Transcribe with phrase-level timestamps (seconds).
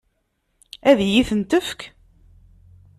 [0.89, 1.79] Ad iyi-tent-tefk?